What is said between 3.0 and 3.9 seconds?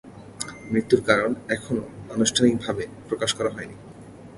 প্রকাশ করা হয়নি।